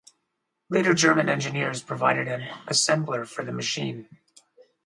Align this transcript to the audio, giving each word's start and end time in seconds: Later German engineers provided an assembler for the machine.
Later 0.67 0.95
German 0.95 1.29
engineers 1.29 1.83
provided 1.83 2.27
an 2.27 2.41
assembler 2.65 3.27
for 3.27 3.45
the 3.45 3.51
machine. 3.51 4.09